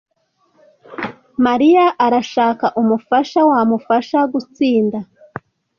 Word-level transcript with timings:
Mariya 1.45 1.85
arashaka 2.05 2.65
umufasha 2.81 3.39
wamufasha 3.49 4.19
gutsinda. 4.33 4.99